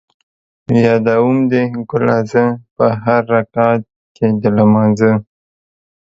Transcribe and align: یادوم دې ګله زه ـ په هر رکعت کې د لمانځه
یادوم 0.83 1.35
دې 1.51 1.61
ګله 1.89 2.17
زه 2.31 2.43
ـ 2.59 2.75
په 2.75 2.85
هر 3.03 3.21
رکعت 3.35 3.81
کې 4.15 4.27
د 4.41 4.43
لمانځه 4.57 5.11